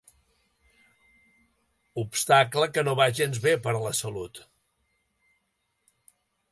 Obstacle 2.05 2.69
que 2.79 2.85
no 2.89 2.97
va 3.01 3.07
gens 3.21 3.39
bé 3.47 3.55
per 3.67 3.77
a 3.77 3.85
la 3.87 3.95
salut. 4.03 4.45